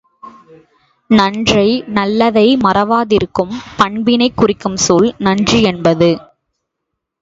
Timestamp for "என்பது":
5.63-6.11